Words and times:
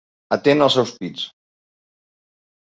Atent 0.37 0.65
als 0.67 0.77
seus 0.79 0.93
pits. 1.03 1.27